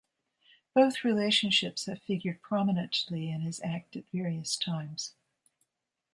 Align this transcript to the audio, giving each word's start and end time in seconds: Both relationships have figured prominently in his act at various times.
Both 0.73 1.03
relationships 1.03 1.85
have 1.85 2.01
figured 2.01 2.41
prominently 2.41 3.29
in 3.29 3.41
his 3.41 3.61
act 3.61 3.95
at 3.95 4.09
various 4.11 4.57
times. 4.57 5.13